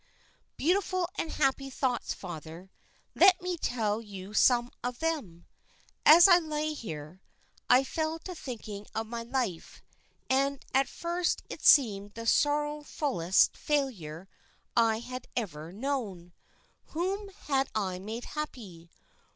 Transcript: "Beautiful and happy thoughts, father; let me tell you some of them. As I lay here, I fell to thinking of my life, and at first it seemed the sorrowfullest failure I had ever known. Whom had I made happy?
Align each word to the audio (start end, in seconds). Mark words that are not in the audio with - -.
"Beautiful 0.57 1.07
and 1.13 1.31
happy 1.33 1.69
thoughts, 1.69 2.11
father; 2.11 2.71
let 3.13 3.39
me 3.39 3.55
tell 3.55 4.01
you 4.01 4.33
some 4.33 4.71
of 4.83 4.97
them. 4.97 5.45
As 6.07 6.27
I 6.27 6.39
lay 6.39 6.73
here, 6.73 7.21
I 7.69 7.83
fell 7.83 8.17
to 8.17 8.33
thinking 8.33 8.87
of 8.95 9.05
my 9.05 9.21
life, 9.21 9.83
and 10.27 10.65
at 10.73 10.87
first 10.89 11.43
it 11.51 11.63
seemed 11.63 12.15
the 12.15 12.25
sorrowfullest 12.25 13.55
failure 13.55 14.27
I 14.75 14.97
had 15.01 15.27
ever 15.37 15.71
known. 15.71 16.33
Whom 16.87 17.29
had 17.45 17.69
I 17.75 17.99
made 17.99 18.25
happy? 18.25 18.89